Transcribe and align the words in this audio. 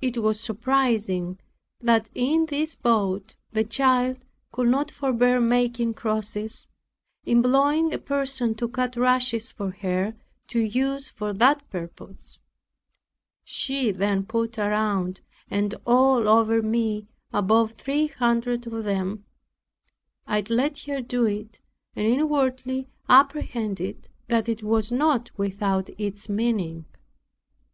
It 0.00 0.16
was 0.22 0.40
surprising 0.40 1.40
that 1.78 2.08
in 2.14 2.46
this 2.46 2.74
boat 2.74 3.36
the 3.52 3.64
child 3.64 4.24
could 4.50 4.68
not 4.68 4.90
forbear 4.90 5.40
making 5.42 5.92
crosses, 5.92 6.68
employing 7.26 7.92
a 7.92 7.98
person 7.98 8.54
to 8.54 8.66
cut 8.66 8.96
rushes 8.96 9.52
for 9.52 9.72
her 9.72 10.14
to 10.46 10.60
use 10.60 11.10
for 11.10 11.34
that 11.34 11.68
purpose. 11.68 12.38
She 13.44 13.90
then 13.92 14.24
put 14.24 14.56
around, 14.58 15.20
and 15.50 15.74
all 15.86 16.26
over 16.26 16.62
me, 16.62 17.06
above 17.30 17.72
three 17.72 18.06
hundred 18.06 18.66
of 18.68 18.84
them. 18.84 19.26
I 20.26 20.44
let 20.48 20.78
her 20.86 21.02
do 21.02 21.26
it, 21.26 21.60
and 21.94 22.06
inwardly 22.06 22.88
apprehended 23.06 24.08
that 24.28 24.48
it 24.48 24.62
was 24.62 24.90
not 24.90 25.30
without 25.36 25.90
its 26.00 26.26
meaning. 26.30 26.86